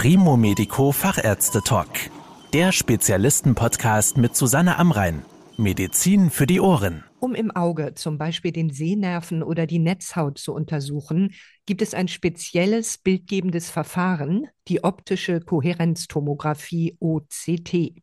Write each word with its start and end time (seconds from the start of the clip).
Primo 0.00 0.36
Medico 0.36 0.92
Fachärzte 0.92 1.60
Talk. 1.60 1.88
Der 2.52 2.70
Spezialisten-Podcast 2.70 4.16
mit 4.16 4.36
Susanne 4.36 4.78
Amrein. 4.78 5.24
Medizin 5.56 6.30
für 6.30 6.46
die 6.46 6.60
Ohren. 6.60 7.02
Um 7.18 7.34
im 7.34 7.50
Auge 7.50 7.94
zum 7.96 8.16
Beispiel 8.16 8.52
den 8.52 8.70
Sehnerven 8.70 9.42
oder 9.42 9.66
die 9.66 9.80
Netzhaut 9.80 10.38
zu 10.38 10.54
untersuchen, 10.54 11.34
gibt 11.66 11.82
es 11.82 11.94
ein 11.94 12.06
spezielles 12.06 12.98
bildgebendes 12.98 13.70
Verfahren, 13.70 14.46
die 14.68 14.84
optische 14.84 15.40
Kohärenztomographie 15.40 16.96
OCT. 17.00 18.00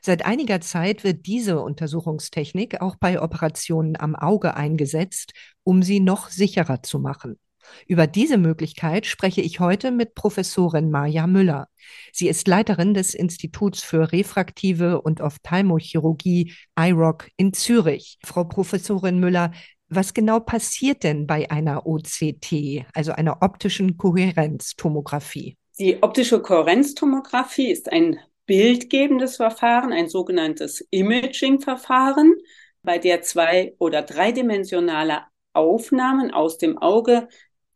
Seit 0.00 0.24
einiger 0.24 0.62
Zeit 0.62 1.04
wird 1.04 1.26
diese 1.26 1.60
Untersuchungstechnik 1.60 2.80
auch 2.80 2.96
bei 2.96 3.20
Operationen 3.20 4.00
am 4.00 4.16
Auge 4.16 4.56
eingesetzt, 4.56 5.34
um 5.62 5.82
sie 5.82 6.00
noch 6.00 6.30
sicherer 6.30 6.82
zu 6.82 6.98
machen. 6.98 7.38
Über 7.86 8.06
diese 8.06 8.38
Möglichkeit 8.38 9.06
spreche 9.06 9.40
ich 9.40 9.60
heute 9.60 9.90
mit 9.90 10.14
Professorin 10.14 10.90
Maja 10.90 11.26
Müller. 11.26 11.68
Sie 12.12 12.28
ist 12.28 12.48
Leiterin 12.48 12.94
des 12.94 13.14
Instituts 13.14 13.82
für 13.82 14.12
Refraktive 14.12 15.00
und 15.02 15.20
Ophthalmochirurgie 15.20 16.54
IROC 16.78 17.28
in 17.36 17.52
Zürich. 17.52 18.18
Frau 18.24 18.44
Professorin 18.44 19.20
Müller, 19.20 19.52
was 19.88 20.12
genau 20.14 20.40
passiert 20.40 21.02
denn 21.02 21.26
bei 21.26 21.50
einer 21.50 21.86
OCT, 21.86 22.86
also 22.94 23.12
einer 23.12 23.42
optischen 23.42 23.96
Kohärenztomographie? 23.96 25.56
Die 25.78 26.02
optische 26.02 26.42
Kohärenztomographie 26.42 27.70
ist 27.70 27.90
ein 27.90 28.18
bildgebendes 28.46 29.36
Verfahren, 29.36 29.92
ein 29.92 30.08
sogenanntes 30.08 30.86
Imaging-Verfahren, 30.90 32.34
bei 32.82 32.98
der 32.98 33.22
zwei- 33.22 33.74
oder 33.78 34.02
dreidimensionale 34.02 35.22
Aufnahmen 35.52 36.32
aus 36.32 36.58
dem 36.58 36.78
Auge 36.78 37.28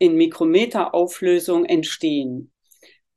in 0.02 0.16
Mikrometerauflösung 0.16 1.64
entstehen. 1.64 2.50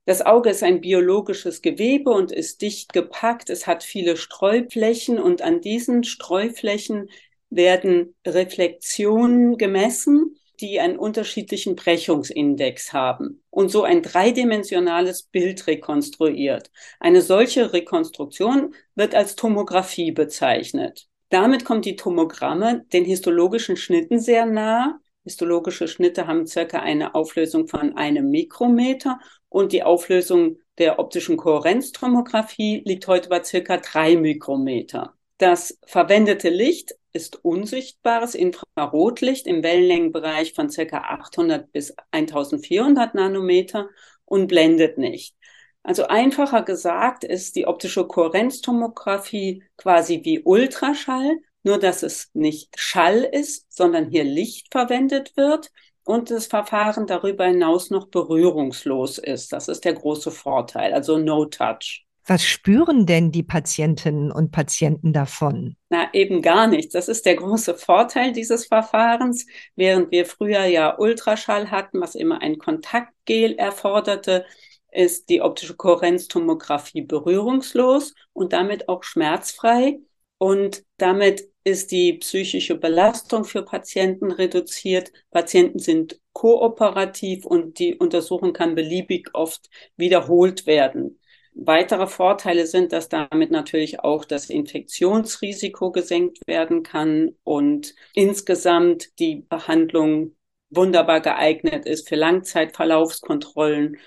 Das 0.06 0.24
Auge 0.24 0.52
ist 0.52 0.62
ein 0.62 0.82
biologisches 0.82 1.64
Gewebe 1.64 2.12
und 2.12 2.32
ist 2.32 2.62
dicht 2.62 2.94
gepackt. 2.94 3.50
Es 3.50 3.66
hat 3.66 3.84
viele 3.84 4.18
Streuflächen 4.18 5.18
und 5.18 5.42
an 5.42 5.62
diesen 5.62 6.04
Streuflächen 6.04 7.10
werden 7.50 8.14
Reflexionen 8.24 9.58
gemessen, 9.58 10.36
die 10.60 10.80
einen 10.80 11.00
unterschiedlichen 11.00 11.76
Brechungsindex 11.76 12.94
haben 12.94 13.42
und 13.50 13.70
so 13.70 13.82
ein 13.82 14.04
dreidimensionales 14.04 15.24
Bild 15.24 15.66
rekonstruiert. 15.66 16.70
Eine 17.00 17.24
solche 17.24 17.74
Rekonstruktion 17.74 18.76
wird 18.94 19.16
als 19.16 19.36
Tomographie 19.36 20.12
bezeichnet. 20.12 21.08
Damit 21.30 21.66
kommt 21.66 21.86
die 21.86 21.96
Tomogramme 21.96 22.86
den 22.94 23.06
histologischen 23.06 23.76
Schnitten 23.76 24.20
sehr 24.20 24.46
nah 24.46 25.00
Histologische 25.26 25.88
Schnitte 25.88 26.28
haben 26.28 26.46
circa 26.46 26.80
eine 26.80 27.16
Auflösung 27.16 27.68
von 27.68 27.98
einem 27.98 28.30
Mikrometer 28.30 29.20
und 29.50 29.72
die 29.72 29.82
Auflösung 29.82 30.60
der 30.78 31.00
optischen 31.00 31.36
Kohärenztomographie 31.36 32.84
liegt 32.86 33.08
heute 33.08 33.30
bei 33.30 33.44
circa 33.44 33.78
drei 33.78 34.18
Mikrometer. 34.18 35.16
Das 35.40 35.80
verwendete 35.84 36.50
Licht 36.50 36.94
ist 37.12 37.44
unsichtbares 37.44 38.36
Infrarotlicht 38.36 39.48
im 39.48 39.64
Wellenlängenbereich 39.64 40.54
von 40.54 40.70
circa 40.70 41.00
800 41.00 41.72
bis 41.72 41.96
1400 42.12 43.16
Nanometer 43.16 43.90
und 44.26 44.46
blendet 44.46 45.00
nicht. 45.00 45.36
Also 45.82 46.06
einfacher 46.06 46.62
gesagt 46.62 47.24
ist 47.24 47.56
die 47.56 47.66
optische 47.66 48.06
Kohärenztomographie 48.06 49.64
quasi 49.76 50.22
wie 50.24 50.42
Ultraschall, 50.44 51.40
nur 51.66 51.80
dass 51.80 52.04
es 52.04 52.30
nicht 52.34 52.80
Schall 52.80 53.24
ist, 53.24 53.66
sondern 53.70 54.10
hier 54.10 54.24
Licht 54.24 54.68
verwendet 54.72 55.36
wird 55.36 55.72
und 56.04 56.30
das 56.30 56.46
Verfahren 56.46 57.08
darüber 57.08 57.46
hinaus 57.46 57.90
noch 57.90 58.08
berührungslos 58.08 59.18
ist. 59.18 59.52
Das 59.52 59.68
ist 59.68 59.84
der 59.84 59.94
große 59.94 60.32
Vorteil, 60.32 60.94
also 60.94 61.18
No 61.18 61.46
Touch. 61.46 62.06
Was 62.28 62.44
spüren 62.44 63.06
denn 63.06 63.32
die 63.32 63.44
Patientinnen 63.44 64.32
und 64.32 64.52
Patienten 64.52 65.14
davon? 65.14 65.76
Na, 65.90 66.12
eben 66.14 66.42
gar 66.42 66.66
nichts. 66.66 66.94
Das 66.94 67.08
ist 67.08 67.26
der 67.26 67.36
große 67.36 67.76
Vorteil 67.76 68.32
dieses 68.32 68.66
Verfahrens. 68.66 69.46
Während 69.76 70.10
wir 70.10 70.26
früher 70.26 70.66
ja 70.66 70.98
Ultraschall 70.98 71.70
hatten, 71.70 72.02
was 72.02 72.16
immer 72.16 72.42
ein 72.42 72.58
Kontaktgel 72.58 73.56
erforderte, 73.56 74.46
ist 74.92 75.30
die 75.30 75.42
optische 75.42 75.76
Kohärenztomographie 75.76 77.02
berührungslos 77.02 78.16
und 78.34 78.54
damit 78.54 78.90
auch 78.90 79.04
schmerzfrei. 79.04 80.00
Und 80.40 80.84
damit 80.98 81.48
ist 81.66 81.92
die 81.92 82.14
psychische 82.14 82.76
Belastung 82.76 83.44
für 83.44 83.64
Patienten 83.64 84.32
reduziert. 84.32 85.12
Patienten 85.32 85.80
sind 85.80 86.22
kooperativ 86.32 87.46
und 87.46 87.80
die 87.80 87.96
Untersuchung 87.96 88.54
kann 88.54 88.76
beliebig 88.76 89.32
oft 89.34 89.70
wiederholt 89.98 90.68
werden. 90.68 91.20
Weitere 91.56 92.08
Vorteile 92.08 92.68
sind, 92.68 92.92
dass 92.94 93.10
damit 93.10 93.50
natürlich 93.50 94.02
auch 94.02 94.26
das 94.26 94.50
Infektionsrisiko 94.50 95.92
gesenkt 95.92 96.40
werden 96.48 96.84
kann 96.84 97.36
und 97.44 97.96
insgesamt 98.14 99.18
die 99.20 99.46
Behandlung 99.50 100.36
wunderbar 100.70 101.22
geeignet 101.22 101.86
ist 101.86 102.08
für 102.08 102.16
Langzeitverlaufskontrollen 102.16 103.98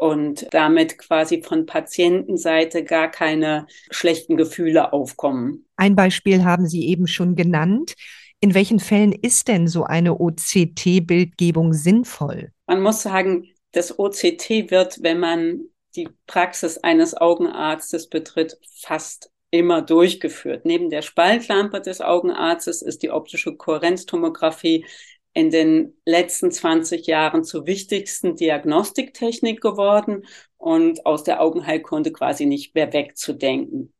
und 0.00 0.46
damit 0.50 0.96
quasi 0.96 1.42
von 1.42 1.66
Patientenseite 1.66 2.84
gar 2.84 3.10
keine 3.10 3.66
schlechten 3.90 4.38
Gefühle 4.38 4.94
aufkommen. 4.94 5.66
Ein 5.76 5.94
Beispiel 5.94 6.42
haben 6.42 6.66
Sie 6.66 6.88
eben 6.88 7.06
schon 7.06 7.36
genannt. 7.36 7.92
In 8.40 8.54
welchen 8.54 8.80
Fällen 8.80 9.12
ist 9.12 9.48
denn 9.48 9.68
so 9.68 9.84
eine 9.84 10.18
OCT-Bildgebung 10.18 11.74
sinnvoll? 11.74 12.50
Man 12.66 12.80
muss 12.80 13.02
sagen, 13.02 13.48
das 13.72 13.98
OCT 13.98 14.70
wird, 14.70 15.02
wenn 15.02 15.20
man 15.20 15.60
die 15.94 16.08
Praxis 16.26 16.78
eines 16.78 17.14
Augenarztes 17.14 18.08
betritt, 18.08 18.58
fast 18.80 19.30
immer 19.50 19.82
durchgeführt. 19.82 20.64
Neben 20.64 20.88
der 20.88 21.02
Spaltlampe 21.02 21.82
des 21.82 22.00
Augenarztes 22.00 22.80
ist 22.80 23.02
die 23.02 23.10
optische 23.10 23.54
Kohärenztomographie 23.54 24.86
in 25.32 25.50
den 25.50 25.96
letzten 26.04 26.50
20 26.50 27.06
Jahren 27.06 27.44
zur 27.44 27.66
wichtigsten 27.66 28.36
Diagnostiktechnik 28.36 29.60
geworden 29.60 30.26
und 30.56 31.06
aus 31.06 31.24
der 31.24 31.40
Augenheilkunde 31.40 32.12
quasi 32.12 32.46
nicht 32.46 32.74
mehr 32.74 32.92
wegzudenken. 32.92 33.92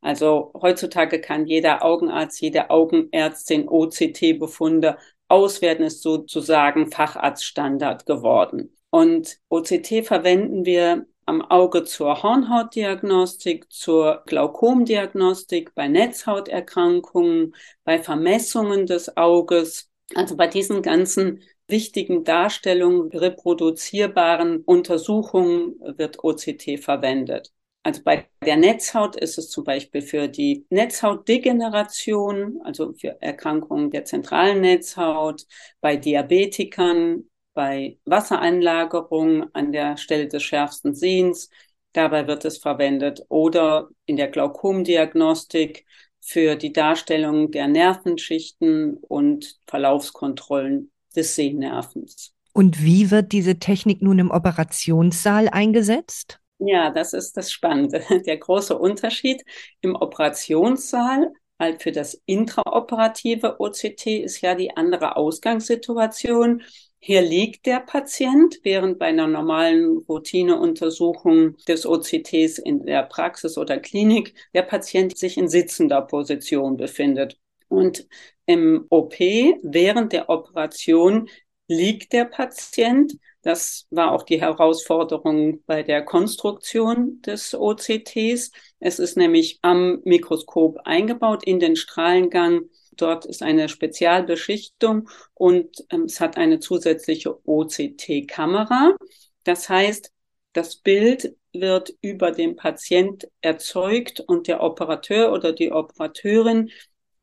Also 0.00 0.52
heutzutage 0.54 1.20
kann 1.20 1.46
jeder 1.46 1.84
Augenarzt, 1.84 2.40
jede 2.40 2.70
Augenärztin 2.70 3.68
OCT-Befunde 3.68 4.98
auswerten, 5.28 5.84
ist 5.84 6.02
sozusagen 6.02 6.90
Facharztstandard 6.90 8.06
geworden. 8.06 8.76
Und 8.90 9.38
OCT 9.48 10.06
verwenden 10.06 10.64
wir 10.64 11.06
am 11.24 11.42
Auge 11.42 11.82
zur 11.82 12.22
Hornhautdiagnostik, 12.22 13.70
zur 13.72 14.22
Glaukomdiagnostik, 14.26 15.74
bei 15.74 15.88
Netzhauterkrankungen, 15.88 17.56
bei 17.82 17.98
Vermessungen 17.98 18.86
des 18.86 19.16
Auges 19.16 19.90
also 20.14 20.36
bei 20.36 20.46
diesen 20.46 20.82
ganzen 20.82 21.42
wichtigen 21.68 22.24
Darstellungen, 22.24 23.10
reproduzierbaren 23.10 24.62
Untersuchungen 24.62 25.74
wird 25.96 26.22
OCT 26.22 26.78
verwendet. 26.78 27.52
Also 27.82 28.02
bei 28.02 28.26
der 28.44 28.56
Netzhaut 28.56 29.16
ist 29.16 29.38
es 29.38 29.48
zum 29.50 29.64
Beispiel 29.64 30.02
für 30.02 30.28
die 30.28 30.66
Netzhautdegeneration, 30.70 32.60
also 32.64 32.94
für 32.94 33.20
Erkrankungen 33.22 33.90
der 33.90 34.04
zentralen 34.04 34.60
Netzhaut, 34.60 35.46
bei 35.80 35.96
Diabetikern, 35.96 37.30
bei 37.54 37.98
Wassereinlagerung 38.04 39.54
an 39.54 39.72
der 39.72 39.96
Stelle 39.96 40.26
des 40.28 40.42
schärfsten 40.42 40.94
Sehens. 40.94 41.48
Dabei 41.92 42.26
wird 42.26 42.44
es 42.44 42.58
verwendet 42.58 43.22
oder 43.28 43.88
in 44.04 44.16
der 44.16 44.28
Glaukomdiagnostik 44.28 45.86
für 46.26 46.56
die 46.56 46.72
Darstellung 46.72 47.52
der 47.52 47.68
Nervenschichten 47.68 48.96
und 48.96 49.56
Verlaufskontrollen 49.68 50.90
des 51.14 51.36
Sehnervens. 51.36 52.34
Und 52.52 52.82
wie 52.82 53.10
wird 53.10 53.32
diese 53.32 53.58
Technik 53.58 54.02
nun 54.02 54.18
im 54.18 54.30
Operationssaal 54.30 55.48
eingesetzt? 55.48 56.40
Ja, 56.58 56.90
das 56.90 57.12
ist 57.12 57.36
das 57.36 57.52
Spannende. 57.52 58.02
Der 58.26 58.38
große 58.38 58.76
Unterschied 58.76 59.44
im 59.82 59.94
Operationssaal 59.94 61.32
halt 61.60 61.82
für 61.82 61.92
das 61.92 62.20
intraoperative 62.26 63.60
OCT 63.60 64.06
ist 64.06 64.40
ja 64.40 64.54
die 64.54 64.76
andere 64.76 65.16
Ausgangssituation. 65.16 66.62
Hier 66.98 67.22
liegt 67.22 67.66
der 67.66 67.80
Patient, 67.80 68.58
während 68.62 68.98
bei 68.98 69.06
einer 69.06 69.28
normalen 69.28 69.98
Routineuntersuchung 70.08 71.56
des 71.68 71.86
OCTs 71.86 72.58
in 72.58 72.84
der 72.84 73.04
Praxis 73.04 73.56
oder 73.58 73.78
Klinik 73.78 74.34
der 74.54 74.62
Patient 74.62 75.16
sich 75.16 75.36
in 75.36 75.48
sitzender 75.48 76.02
Position 76.02 76.76
befindet. 76.76 77.38
Und 77.68 78.08
im 78.46 78.86
OP 78.90 79.14
während 79.18 80.12
der 80.12 80.28
Operation 80.28 81.28
liegt 81.68 82.12
der 82.12 82.24
Patient. 82.24 83.16
Das 83.42 83.86
war 83.90 84.12
auch 84.12 84.22
die 84.24 84.40
Herausforderung 84.40 85.62
bei 85.66 85.82
der 85.82 86.04
Konstruktion 86.04 87.20
des 87.22 87.54
OCTs. 87.54 88.50
Es 88.80 88.98
ist 88.98 89.16
nämlich 89.16 89.58
am 89.62 90.00
Mikroskop 90.04 90.78
eingebaut 90.84 91.44
in 91.44 91.60
den 91.60 91.76
Strahlengang 91.76 92.62
Dort 92.96 93.26
ist 93.26 93.42
eine 93.42 93.68
Spezialbeschichtung 93.68 95.08
und 95.34 95.84
ähm, 95.90 96.04
es 96.04 96.20
hat 96.20 96.36
eine 96.36 96.60
zusätzliche 96.60 97.38
OCT-Kamera. 97.46 98.96
Das 99.44 99.68
heißt, 99.68 100.12
Das 100.52 100.76
Bild 100.76 101.36
wird 101.52 101.94
über 102.00 102.30
den 102.32 102.56
Patient 102.56 103.28
erzeugt 103.42 104.20
und 104.20 104.46
der 104.48 104.62
Operateur 104.62 105.32
oder 105.32 105.52
die 105.52 105.70
Operateurin 105.70 106.70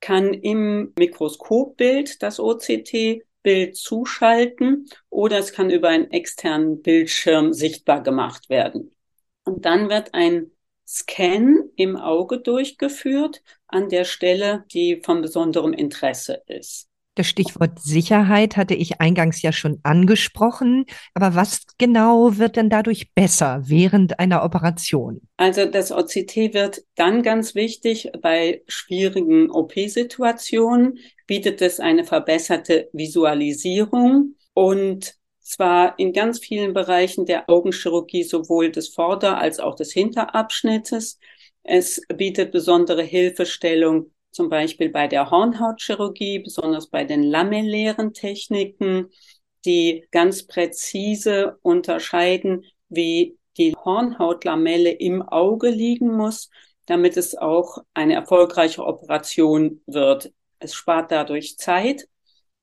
kann 0.01 0.33
im 0.33 0.93
Mikroskopbild 0.97 2.21
das 2.21 2.39
OCT-Bild 2.39 3.75
zuschalten 3.75 4.87
oder 5.09 5.39
es 5.39 5.51
kann 5.53 5.69
über 5.71 5.89
einen 5.89 6.11
externen 6.11 6.81
Bildschirm 6.83 7.53
sichtbar 7.53 8.03
gemacht 8.03 8.49
werden. 8.49 8.95
Und 9.45 9.65
dann 9.65 9.89
wird 9.89 10.13
ein 10.13 10.51
Scan 10.87 11.69
im 11.75 11.95
Auge 11.95 12.39
durchgeführt 12.39 13.41
an 13.67 13.89
der 13.89 14.03
Stelle, 14.05 14.65
die 14.73 15.01
von 15.03 15.21
besonderem 15.21 15.73
Interesse 15.73 16.41
ist. 16.47 16.89
Das 17.15 17.27
Stichwort 17.27 17.79
Sicherheit 17.79 18.57
hatte 18.57 18.73
ich 18.73 18.99
eingangs 18.99 19.41
ja 19.43 19.51
schon 19.51 19.79
angesprochen. 19.83 20.85
Aber 21.13 21.35
was 21.35 21.61
genau 21.77 22.37
wird 22.37 22.55
denn 22.55 22.71
dadurch 22.71 23.13
besser 23.13 23.61
während 23.65 24.19
einer 24.19 24.43
Operation? 24.43 25.21
Also 25.37 25.65
das 25.65 25.91
OCT 25.91 26.53
wird 26.53 26.83
dann 26.95 27.21
ganz 27.21 27.53
wichtig 27.53 28.11
bei 28.21 28.63
schwierigen 28.67 29.51
OP-Situationen, 29.51 30.97
bietet 31.27 31.61
es 31.61 31.79
eine 31.79 32.03
verbesserte 32.03 32.89
Visualisierung 32.93 34.35
und 34.55 35.15
zwar 35.43 35.97
in 35.99 36.13
ganz 36.13 36.39
vielen 36.39 36.73
Bereichen 36.73 37.25
der 37.25 37.49
Augenchirurgie, 37.49 38.23
sowohl 38.23 38.71
des 38.71 38.89
Vorder- 38.89 39.37
als 39.37 39.59
auch 39.59 39.75
des 39.75 39.91
Hinterabschnittes. 39.93 41.19
Es 41.63 42.01
bietet 42.13 42.51
besondere 42.51 43.03
Hilfestellung 43.03 44.11
zum 44.31 44.49
Beispiel 44.49 44.89
bei 44.89 45.07
der 45.07 45.29
Hornhautchirurgie, 45.29 46.39
besonders 46.39 46.87
bei 46.87 47.03
den 47.03 47.23
lamellären 47.23 48.13
Techniken, 48.13 49.09
die 49.65 50.07
ganz 50.11 50.47
präzise 50.47 51.57
unterscheiden, 51.61 52.65
wie 52.89 53.37
die 53.57 53.75
Hornhautlamelle 53.75 54.91
im 54.91 55.21
Auge 55.21 55.69
liegen 55.69 56.11
muss, 56.15 56.49
damit 56.85 57.17
es 57.17 57.35
auch 57.35 57.77
eine 57.93 58.15
erfolgreiche 58.15 58.83
Operation 58.83 59.81
wird. 59.85 60.33
Es 60.59 60.73
spart 60.73 61.11
dadurch 61.11 61.57
Zeit, 61.57 62.07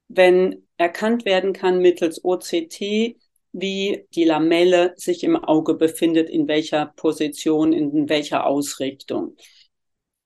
wenn 0.09 0.67
erkannt 0.81 1.27
werden 1.27 1.53
kann 1.53 1.83
mittels 1.83 2.25
OCT, 2.25 3.15
wie 3.53 4.07
die 4.15 4.25
Lamelle 4.25 4.95
sich 4.97 5.23
im 5.25 5.37
Auge 5.37 5.75
befindet, 5.75 6.31
in 6.31 6.49
welcher 6.49 6.87
Position, 6.97 7.75
in 7.75 8.09
welcher 8.09 8.47
Ausrichtung. 8.47 9.37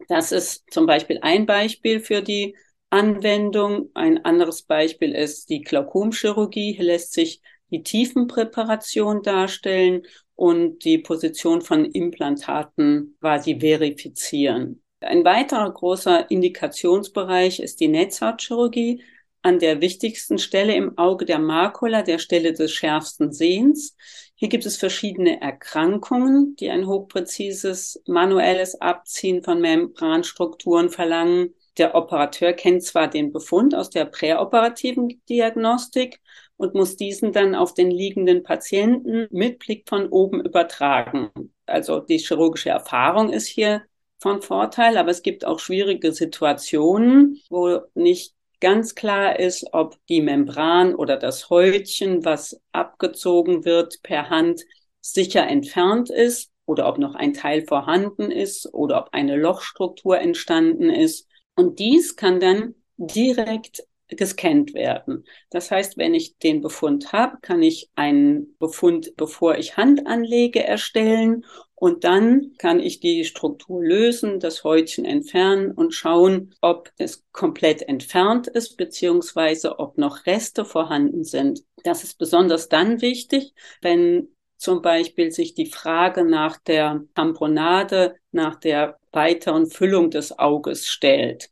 Das 0.09 0.31
ist 0.31 0.65
zum 0.71 0.87
Beispiel 0.87 1.19
ein 1.23 1.45
Beispiel 1.45 1.99
für 1.99 2.23
die 2.23 2.57
Anwendung. 2.89 3.91
Ein 3.95 4.25
anderes 4.25 4.63
Beispiel 4.63 5.13
ist 5.13 5.51
die 5.51 5.63
Glaukomchirurgie. 5.63 6.75
Hier 6.75 6.85
lässt 6.85 7.15
sich 7.15 7.41
die 7.71 7.83
Tiefenpräparation 7.83 9.23
darstellen 9.23 10.03
und 10.37 10.85
die 10.85 10.99
Position 10.99 11.63
von 11.63 11.85
Implantaten 11.85 13.17
quasi 13.21 13.59
verifizieren. 13.59 14.83
Ein 15.01 15.25
weiterer 15.25 15.73
großer 15.73 16.31
Indikationsbereich 16.31 17.59
ist 17.59 17.81
die 17.81 17.89
Netzhautchirurgie 17.89 19.03
an 19.45 19.59
der 19.59 19.83
wichtigsten 19.83 20.39
Stelle 20.39 20.75
im 20.75 20.97
Auge 20.97 21.27
der 21.27 21.39
Makula, 21.39 22.01
der 22.03 22.19
Stelle 22.19 22.55
des 22.55 22.73
schärfsten 22.73 23.31
Sehens. 23.31 23.95
Hier 24.35 24.49
gibt 24.49 24.65
es 24.65 24.79
verschiedene 24.79 25.41
Erkrankungen, 25.43 26.57
die 26.57 26.71
ein 26.71 26.87
hochpräzises 26.87 28.03
manuelles 28.07 28.81
Abziehen 28.81 29.43
von 29.43 29.61
Membranstrukturen 29.61 30.89
verlangen. 30.89 31.55
Der 31.77 31.95
Operateur 31.95 32.55
kennt 32.55 32.85
zwar 32.85 33.07
den 33.09 33.33
Befund 33.33 33.75
aus 33.75 33.91
der 33.91 34.07
präoperativen 34.07 35.21
Diagnostik 35.29 36.21
und 36.57 36.75
muss 36.75 36.97
diesen 36.97 37.33
dann 37.33 37.55
auf 37.55 37.75
den 37.75 37.91
liegenden 37.91 38.45
Patienten 38.45 39.27
mit 39.31 39.59
Blick 39.59 39.87
von 39.87 40.09
oben 40.09 40.43
übertragen. 40.43 41.31
Also 41.67 42.01
die 42.01 42.17
chirurgische 42.17 42.71
Erfahrung 42.71 43.31
ist 43.31 43.47
hier 43.47 43.83
von 44.21 44.41
Vorteil, 44.41 44.97
aber 44.97 45.11
es 45.11 45.21
gibt 45.21 45.45
auch 45.45 45.59
schwierige 45.59 46.13
Situationen, 46.13 47.43
wo 47.51 47.81
nicht 47.95 48.34
ganz 48.65 48.95
klar 48.95 49.39
ist, 49.39 49.75
ob 49.75 49.99
die 50.09 50.23
Membran 50.23 50.95
oder 50.95 51.19
das 51.19 51.51
Häutchen, 51.51 52.25
was 52.25 52.59
abgezogen 52.73 53.67
wird 53.67 54.03
per 54.03 54.31
Hand, 54.31 54.63
sicher 55.03 55.47
entfernt 55.47 56.09
ist 56.09 56.51
oder 56.65 56.89
ob 56.89 56.97
noch 56.97 57.15
ein 57.15 57.35
Teil 57.35 57.67
vorhanden 57.67 58.31
ist 58.31 58.73
oder 58.73 59.03
ob 59.03 59.11
eine 59.13 59.37
Lochstruktur 59.37 60.19
entstanden 60.19 60.89
ist. 60.89 61.29
Und 61.57 61.79
dies 61.79 62.17
kann 62.17 62.41
dann 62.41 62.75
direkt 62.97 63.85
gescannt 64.17 64.75
werden. 64.75 65.25
Das 65.51 65.71
heißt, 65.71 65.97
wenn 65.97 66.15
ich 66.15 66.39
den 66.39 66.61
Befund 66.61 67.13
habe, 67.13 67.39
kann 67.43 67.63
ich 67.63 67.91
einen 67.95 68.57
Befund, 68.59 69.15
bevor 69.17 69.57
ich 69.57 69.77
Hand 69.77 70.07
anlege, 70.07 70.65
erstellen 70.65 71.45
und 71.75 72.05
dann 72.05 72.53
kann 72.59 72.81
ich 72.81 73.01
die 73.01 73.25
Struktur 73.25 73.83
lösen, 73.83 74.41
das 74.41 74.65
Häutchen 74.65 75.05
entfernen 75.05 75.73
und 75.73 75.93
schauen, 75.93 76.55
ob 76.61 76.91
es 76.97 77.25
komplett 77.33 77.83
entfernt 77.83 78.47
ist, 78.47 78.77
beziehungsweise 78.77 79.79
ob 79.79 79.99
noch 79.99 80.25
Reste 80.27 80.65
vorhanden 80.65 81.25
sind. 81.25 81.63
Das 81.83 82.03
ist 82.05 82.17
besonders 82.17 82.69
dann 82.69 83.03
wichtig, 83.03 83.53
wenn 83.83 84.29
zum 84.57 84.81
Beispiel 84.81 85.31
sich 85.31 85.55
die 85.55 85.67
Frage 85.67 86.25
nach 86.25 86.59
der 86.59 87.05
Tamponade, 87.15 88.17
nach 88.33 88.55
der 88.57 88.99
weiteren 89.13 89.67
Füllung 89.67 90.11
des 90.11 90.39
Auges 90.39 90.87
stellt. 90.87 91.51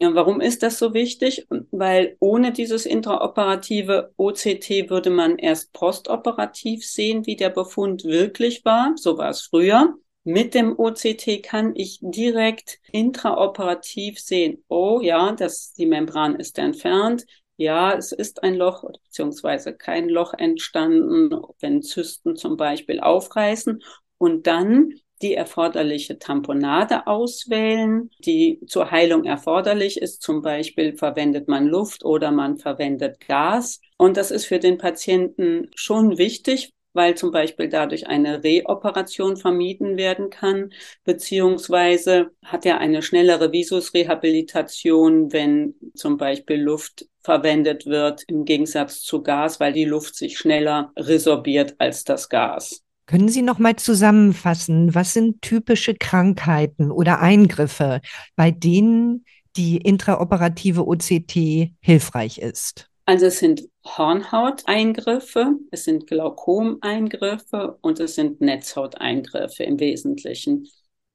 Ja, 0.00 0.14
warum 0.14 0.40
ist 0.40 0.62
das 0.62 0.78
so 0.78 0.94
wichtig? 0.94 1.46
Weil 1.72 2.16
ohne 2.20 2.52
dieses 2.52 2.86
intraoperative 2.86 4.12
OCT 4.16 4.90
würde 4.90 5.10
man 5.10 5.38
erst 5.38 5.72
postoperativ 5.72 6.86
sehen, 6.86 7.26
wie 7.26 7.34
der 7.34 7.50
Befund 7.50 8.04
wirklich 8.04 8.64
war. 8.64 8.92
So 8.96 9.18
war 9.18 9.30
es 9.30 9.42
früher. 9.42 9.94
Mit 10.22 10.54
dem 10.54 10.78
OCT 10.78 11.42
kann 11.42 11.74
ich 11.74 11.98
direkt 12.00 12.78
intraoperativ 12.92 14.20
sehen, 14.20 14.62
oh 14.68 15.00
ja, 15.02 15.32
das, 15.32 15.72
die 15.72 15.86
Membran 15.86 16.36
ist 16.36 16.58
entfernt. 16.58 17.24
Ja, 17.56 17.92
es 17.94 18.12
ist 18.12 18.44
ein 18.44 18.54
Loch 18.54 18.84
beziehungsweise 19.02 19.74
kein 19.74 20.08
Loch 20.08 20.32
entstanden, 20.34 21.30
wenn 21.58 21.82
Zysten 21.82 22.36
zum 22.36 22.56
Beispiel 22.56 23.00
aufreißen. 23.00 23.82
Und 24.18 24.46
dann 24.46 24.94
die 25.22 25.34
erforderliche 25.34 26.18
Tamponade 26.18 27.06
auswählen, 27.06 28.10
die 28.24 28.60
zur 28.66 28.90
Heilung 28.90 29.24
erforderlich 29.24 30.00
ist. 30.00 30.22
Zum 30.22 30.42
Beispiel 30.42 30.96
verwendet 30.96 31.48
man 31.48 31.66
Luft 31.66 32.04
oder 32.04 32.30
man 32.30 32.56
verwendet 32.58 33.20
Gas. 33.26 33.80
Und 33.96 34.16
das 34.16 34.30
ist 34.30 34.46
für 34.46 34.58
den 34.58 34.78
Patienten 34.78 35.70
schon 35.74 36.18
wichtig, 36.18 36.72
weil 36.92 37.14
zum 37.16 37.30
Beispiel 37.30 37.68
dadurch 37.68 38.06
eine 38.06 38.42
Reoperation 38.42 39.36
vermieden 39.36 39.96
werden 39.96 40.30
kann, 40.30 40.72
beziehungsweise 41.04 42.30
hat 42.44 42.66
er 42.66 42.78
eine 42.78 43.02
schnellere 43.02 43.52
Visusrehabilitation, 43.52 45.32
wenn 45.32 45.74
zum 45.94 46.16
Beispiel 46.16 46.60
Luft 46.60 47.06
verwendet 47.22 47.86
wird 47.86 48.24
im 48.26 48.44
Gegensatz 48.44 49.02
zu 49.02 49.22
Gas, 49.22 49.60
weil 49.60 49.72
die 49.72 49.84
Luft 49.84 50.16
sich 50.16 50.38
schneller 50.38 50.92
resorbiert 50.96 51.76
als 51.78 52.04
das 52.04 52.28
Gas. 52.28 52.84
Können 53.08 53.30
Sie 53.30 53.40
noch 53.40 53.58
mal 53.58 53.74
zusammenfassen, 53.74 54.94
was 54.94 55.14
sind 55.14 55.40
typische 55.40 55.94
Krankheiten 55.94 56.90
oder 56.90 57.20
Eingriffe, 57.20 58.02
bei 58.36 58.50
denen 58.50 59.24
die 59.56 59.78
intraoperative 59.78 60.86
OCT 60.86 61.72
hilfreich 61.80 62.36
ist? 62.36 62.90
Also 63.06 63.24
es 63.24 63.38
sind 63.38 63.62
Hornhauteingriffe, 63.82 65.54
es 65.70 65.84
sind 65.84 66.06
Glaukomeingriffe 66.06 67.78
und 67.80 67.98
es 67.98 68.14
sind 68.14 68.42
Netzhauteingriffe 68.42 69.62
im 69.62 69.80
Wesentlichen. 69.80 70.68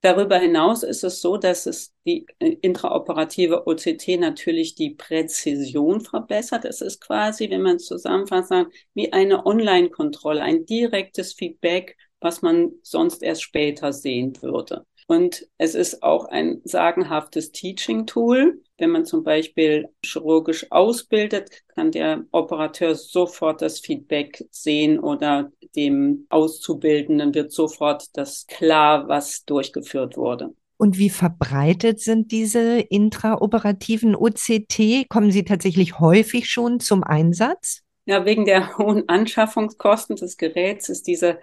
Darüber 0.03 0.37
hinaus 0.37 0.83
ist 0.83 1.05
es 1.05 1.21
so, 1.21 1.37
dass 1.37 1.65
es 1.65 1.93
die 2.05 2.25
äh, 2.39 2.57
intraoperative 2.61 3.65
OCT 3.67 4.19
natürlich 4.19 4.75
die 4.75 4.89
Präzision 4.89 6.01
verbessert. 6.01 6.65
Es 6.65 6.81
ist 6.81 6.99
quasi, 6.99 7.49
wenn 7.49 7.61
man 7.61 7.77
es 7.77 7.85
zusammenfasst, 7.85 8.51
wie 8.95 9.13
eine 9.13 9.45
Online-Kontrolle, 9.45 10.41
ein 10.41 10.65
direktes 10.65 11.31
Feedback, 11.31 11.95
was 12.19 12.41
man 12.41 12.73
sonst 12.83 13.23
erst 13.23 13.43
später 13.43 13.93
sehen 13.93 14.33
würde. 14.41 14.85
Und 15.07 15.47
es 15.57 15.75
ist 15.75 16.03
auch 16.03 16.25
ein 16.25 16.61
sagenhaftes 16.63 17.51
Teaching-Tool. 17.51 18.61
Wenn 18.77 18.89
man 18.89 19.05
zum 19.05 19.23
Beispiel 19.23 19.89
chirurgisch 20.03 20.71
ausbildet, 20.71 21.49
kann 21.75 21.91
der 21.91 22.23
Operateur 22.31 22.95
sofort 22.95 23.61
das 23.61 23.79
Feedback 23.79 24.45
sehen 24.51 24.99
oder 24.99 25.51
dem 25.75 26.25
Auszubildenden 26.29 27.33
wird 27.33 27.51
sofort 27.51 28.05
das 28.13 28.45
klar, 28.47 29.07
was 29.07 29.45
durchgeführt 29.45 30.17
wurde. 30.17 30.53
Und 30.77 30.97
wie 30.97 31.09
verbreitet 31.09 31.99
sind 32.01 32.31
diese 32.31 32.79
intraoperativen 32.79 34.15
OCT? 34.15 35.07
Kommen 35.07 35.31
sie 35.31 35.45
tatsächlich 35.45 35.99
häufig 35.99 36.49
schon 36.49 36.79
zum 36.79 37.03
Einsatz? 37.03 37.83
Ja, 38.05 38.25
wegen 38.25 38.45
der 38.45 38.77
hohen 38.77 39.07
Anschaffungskosten 39.07 40.17
des 40.17 40.35
Geräts 40.35 40.89
ist 40.89 41.07
diese 41.07 41.39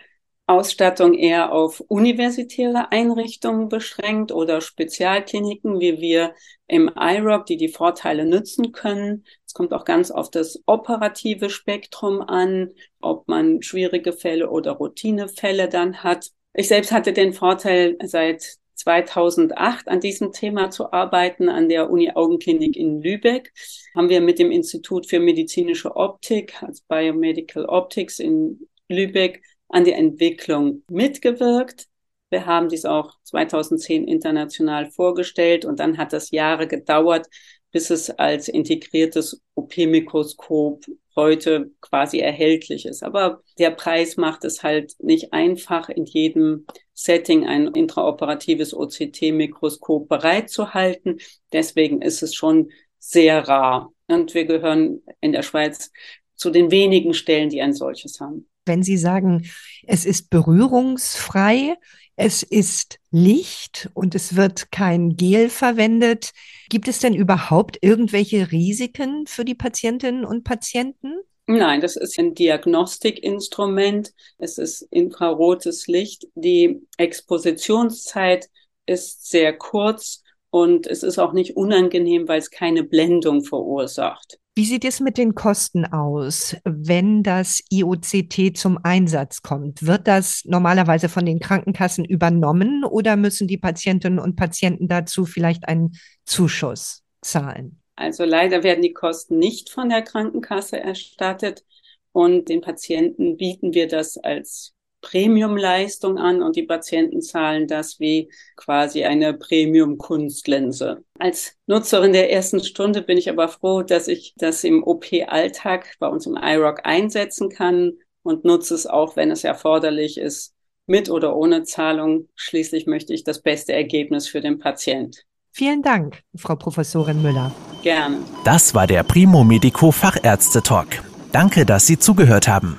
Ausstattung 0.46 1.14
eher 1.14 1.52
auf 1.52 1.80
universitäre 1.86 2.90
Einrichtungen 2.90 3.68
beschränkt 3.68 4.32
oder 4.32 4.60
Spezialkliniken, 4.60 5.78
wie 5.78 6.00
wir 6.00 6.34
im 6.66 6.90
IROC, 6.96 7.46
die 7.46 7.56
die 7.56 7.68
Vorteile 7.68 8.24
nützen 8.24 8.72
können. 8.72 9.24
Es 9.46 9.54
kommt 9.54 9.72
auch 9.72 9.84
ganz 9.84 10.10
auf 10.10 10.30
das 10.30 10.60
operative 10.66 11.50
Spektrum 11.50 12.20
an, 12.20 12.70
ob 13.00 13.28
man 13.28 13.62
schwierige 13.62 14.12
Fälle 14.12 14.50
oder 14.50 14.72
Routinefälle 14.72 15.68
dann 15.68 16.02
hat. 16.02 16.30
Ich 16.52 16.66
selbst 16.66 16.90
hatte 16.90 17.12
den 17.12 17.32
Vorteil, 17.32 17.96
seit 18.02 18.58
2008 18.74 19.88
an 19.88 20.00
diesem 20.00 20.32
Thema 20.32 20.70
zu 20.70 20.92
arbeiten 20.92 21.48
an 21.48 21.68
der 21.68 21.90
Uni 21.90 22.10
Augenklinik 22.12 22.76
in 22.76 23.00
Lübeck. 23.02 23.52
Haben 23.94 24.08
wir 24.08 24.20
mit 24.20 24.38
dem 24.38 24.50
Institut 24.50 25.06
für 25.06 25.20
medizinische 25.20 25.94
Optik, 25.94 26.62
als 26.62 26.80
Biomedical 26.80 27.66
Optics 27.66 28.18
in 28.18 28.66
Lübeck, 28.88 29.42
an 29.70 29.84
der 29.84 29.96
Entwicklung 29.96 30.82
mitgewirkt. 30.90 31.86
Wir 32.28 32.46
haben 32.46 32.68
dies 32.68 32.84
auch 32.84 33.14
2010 33.24 34.06
international 34.06 34.90
vorgestellt 34.90 35.64
und 35.64 35.80
dann 35.80 35.98
hat 35.98 36.12
das 36.12 36.30
Jahre 36.30 36.68
gedauert, 36.68 37.26
bis 37.72 37.90
es 37.90 38.10
als 38.10 38.48
integriertes 38.48 39.42
OP-Mikroskop 39.54 40.84
heute 41.16 41.70
quasi 41.80 42.18
erhältlich 42.18 42.86
ist. 42.86 43.02
Aber 43.02 43.42
der 43.58 43.70
Preis 43.70 44.16
macht 44.16 44.44
es 44.44 44.62
halt 44.62 44.94
nicht 44.98 45.32
einfach, 45.32 45.88
in 45.88 46.04
jedem 46.04 46.66
Setting 46.94 47.46
ein 47.46 47.68
intraoperatives 47.68 48.74
OCT-Mikroskop 48.74 50.08
bereitzuhalten. 50.08 51.20
Deswegen 51.52 52.02
ist 52.02 52.22
es 52.22 52.34
schon 52.34 52.70
sehr 52.98 53.46
rar. 53.48 53.92
Und 54.06 54.34
wir 54.34 54.44
gehören 54.44 55.02
in 55.20 55.32
der 55.32 55.42
Schweiz 55.42 55.92
zu 56.34 56.50
den 56.50 56.70
wenigen 56.70 57.14
Stellen, 57.14 57.50
die 57.50 57.62
ein 57.62 57.72
solches 57.72 58.20
haben. 58.20 58.49
Wenn 58.70 58.84
Sie 58.84 58.98
sagen, 58.98 59.50
es 59.84 60.04
ist 60.04 60.30
berührungsfrei, 60.30 61.74
es 62.14 62.44
ist 62.44 63.00
Licht 63.10 63.90
und 63.94 64.14
es 64.14 64.36
wird 64.36 64.70
kein 64.70 65.16
Gel 65.16 65.50
verwendet, 65.50 66.30
gibt 66.68 66.86
es 66.86 67.00
denn 67.00 67.14
überhaupt 67.14 67.78
irgendwelche 67.80 68.52
Risiken 68.52 69.26
für 69.26 69.44
die 69.44 69.56
Patientinnen 69.56 70.24
und 70.24 70.44
Patienten? 70.44 71.14
Nein, 71.48 71.80
das 71.80 71.96
ist 71.96 72.16
ein 72.16 72.34
Diagnostikinstrument. 72.34 74.12
Es 74.38 74.56
ist 74.56 74.82
infrarotes 74.92 75.88
Licht. 75.88 76.28
Die 76.36 76.80
Expositionszeit 76.96 78.48
ist 78.86 79.28
sehr 79.28 79.52
kurz 79.52 80.22
und 80.50 80.86
es 80.86 81.02
ist 81.02 81.18
auch 81.18 81.32
nicht 81.32 81.56
unangenehm, 81.56 82.28
weil 82.28 82.38
es 82.38 82.52
keine 82.52 82.84
Blendung 82.84 83.42
verursacht. 83.42 84.39
Wie 84.56 84.64
sieht 84.64 84.84
es 84.84 84.98
mit 84.98 85.16
den 85.16 85.34
Kosten 85.34 85.86
aus, 85.86 86.56
wenn 86.64 87.22
das 87.22 87.62
IOCT 87.70 88.56
zum 88.56 88.78
Einsatz 88.82 89.42
kommt? 89.42 89.86
Wird 89.86 90.08
das 90.08 90.42
normalerweise 90.44 91.08
von 91.08 91.24
den 91.24 91.38
Krankenkassen 91.38 92.04
übernommen 92.04 92.84
oder 92.84 93.14
müssen 93.16 93.46
die 93.46 93.58
Patientinnen 93.58 94.18
und 94.18 94.34
Patienten 94.36 94.88
dazu 94.88 95.24
vielleicht 95.24 95.68
einen 95.68 95.92
Zuschuss 96.24 97.04
zahlen? 97.22 97.80
Also 97.94 98.24
leider 98.24 98.62
werden 98.64 98.82
die 98.82 98.92
Kosten 98.92 99.38
nicht 99.38 99.70
von 99.70 99.88
der 99.88 100.02
Krankenkasse 100.02 100.80
erstattet 100.80 101.64
und 102.12 102.48
den 102.48 102.60
Patienten 102.60 103.36
bieten 103.36 103.72
wir 103.72 103.86
das 103.86 104.16
als 104.16 104.74
Premium-Leistung 105.00 106.18
an 106.18 106.42
und 106.42 106.56
die 106.56 106.62
Patienten 106.62 107.22
zahlen 107.22 107.66
das 107.66 108.00
wie 108.00 108.30
quasi 108.56 109.04
eine 109.04 109.34
Premium-Kunstlinse. 109.34 111.04
Als 111.18 111.56
Nutzerin 111.66 112.12
der 112.12 112.32
ersten 112.32 112.62
Stunde 112.62 113.02
bin 113.02 113.18
ich 113.18 113.28
aber 113.30 113.48
froh, 113.48 113.82
dass 113.82 114.08
ich 114.08 114.34
das 114.36 114.64
im 114.64 114.82
OP-Alltag 114.82 115.96
bei 115.98 116.08
uns 116.08 116.26
im 116.26 116.36
iRock 116.36 116.80
einsetzen 116.84 117.48
kann 117.48 117.94
und 118.22 118.44
nutze 118.44 118.74
es 118.74 118.86
auch, 118.86 119.16
wenn 119.16 119.30
es 119.30 119.44
erforderlich 119.44 120.18
ist, 120.18 120.54
mit 120.86 121.08
oder 121.08 121.36
ohne 121.36 121.62
Zahlung. 121.62 122.28
Schließlich 122.34 122.86
möchte 122.86 123.14
ich 123.14 123.24
das 123.24 123.40
beste 123.40 123.72
Ergebnis 123.72 124.28
für 124.28 124.40
den 124.40 124.58
Patient. 124.58 125.24
Vielen 125.52 125.82
Dank, 125.82 126.22
Frau 126.36 126.56
Professorin 126.56 127.22
Müller. 127.22 127.52
Gerne. 127.82 128.18
Das 128.44 128.74
war 128.74 128.86
der 128.86 129.02
Primo 129.02 129.42
Medico 129.42 129.90
Fachärzte 129.90 130.62
Talk. 130.62 130.88
Danke, 131.32 131.64
dass 131.64 131.86
Sie 131.86 131.98
zugehört 131.98 132.48
haben. 132.48 132.78